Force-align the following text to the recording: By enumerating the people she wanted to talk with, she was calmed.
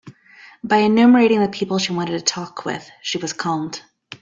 By 0.63 0.77
enumerating 0.77 1.41
the 1.41 1.47
people 1.47 1.77
she 1.77 1.93
wanted 1.93 2.17
to 2.17 2.21
talk 2.25 2.65
with, 2.65 2.89
she 3.03 3.19
was 3.19 3.33
calmed. 3.33 3.83